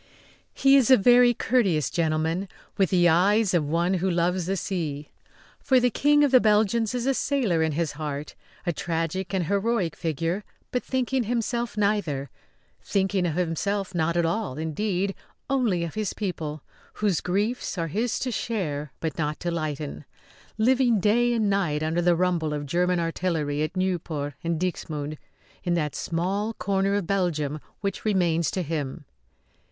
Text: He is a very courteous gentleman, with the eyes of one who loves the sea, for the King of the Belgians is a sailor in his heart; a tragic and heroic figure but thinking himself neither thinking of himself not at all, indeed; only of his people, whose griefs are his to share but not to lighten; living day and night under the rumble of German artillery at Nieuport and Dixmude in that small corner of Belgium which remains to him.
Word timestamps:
He 0.55 0.77
is 0.77 0.89
a 0.89 0.97
very 0.97 1.31
courteous 1.35 1.91
gentleman, 1.91 2.49
with 2.75 2.89
the 2.89 3.07
eyes 3.07 3.53
of 3.53 3.63
one 3.69 3.93
who 3.93 4.09
loves 4.09 4.47
the 4.47 4.57
sea, 4.57 5.11
for 5.59 5.79
the 5.79 5.91
King 5.91 6.23
of 6.23 6.31
the 6.31 6.41
Belgians 6.41 6.95
is 6.95 7.05
a 7.05 7.13
sailor 7.13 7.61
in 7.61 7.73
his 7.73 7.91
heart; 7.91 8.33
a 8.65 8.73
tragic 8.73 9.31
and 9.31 9.45
heroic 9.45 9.95
figure 9.95 10.43
but 10.71 10.81
thinking 10.83 11.25
himself 11.25 11.77
neither 11.77 12.31
thinking 12.83 13.27
of 13.27 13.35
himself 13.35 13.93
not 13.93 14.17
at 14.17 14.25
all, 14.25 14.57
indeed; 14.57 15.13
only 15.51 15.83
of 15.83 15.93
his 15.93 16.13
people, 16.13 16.63
whose 16.93 17.21
griefs 17.21 17.77
are 17.77 17.85
his 17.89 18.17
to 18.17 18.31
share 18.31 18.91
but 19.01 19.19
not 19.19 19.39
to 19.41 19.51
lighten; 19.51 20.05
living 20.57 20.99
day 20.99 21.31
and 21.31 21.47
night 21.47 21.83
under 21.83 22.01
the 22.01 22.15
rumble 22.15 22.55
of 22.55 22.65
German 22.65 22.99
artillery 22.99 23.61
at 23.61 23.77
Nieuport 23.77 24.33
and 24.43 24.59
Dixmude 24.59 25.19
in 25.63 25.75
that 25.75 25.93
small 25.93 26.53
corner 26.55 26.95
of 26.95 27.05
Belgium 27.05 27.61
which 27.81 28.03
remains 28.03 28.49
to 28.49 28.63
him. 28.63 29.05